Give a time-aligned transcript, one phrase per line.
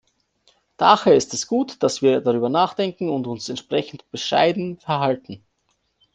[0.77, 5.43] Daher ist es gut, dass wir darüber nachdenken und uns entsprechend bescheiden verhalten.